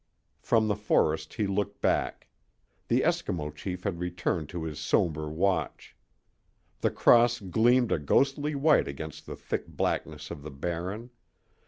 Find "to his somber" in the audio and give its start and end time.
4.49-5.29